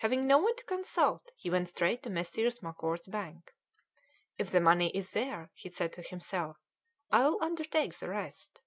[0.00, 2.60] Having no one to consult, he went straight to Messrs.
[2.60, 3.54] Marcuart's bank.
[4.36, 6.58] "If the money is there," he said to himself,
[7.10, 8.60] "I'll undertake the rest."